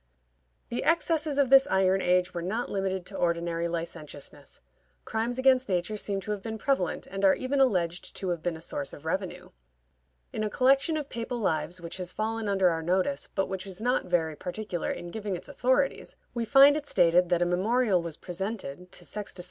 [0.69, 4.61] The excesses of this iron age were not limited to ordinary licentiousness;
[5.05, 8.57] crimes against nature seem to have been prevalent, and are even alleged to have been
[8.57, 9.51] a source of revenue.
[10.33, 13.79] In a collection of papal lives which has fallen under our notice, but which is
[13.79, 18.17] not very particular in giving its authorities, we find it stated that a memorial was
[18.17, 19.39] presented to Sextus IV.